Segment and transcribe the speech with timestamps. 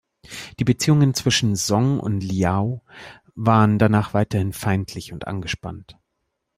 [0.59, 2.81] Die Beziehungen zwischen Song und Liao
[3.35, 5.95] waren danach weiterhin feindlich und angespannt.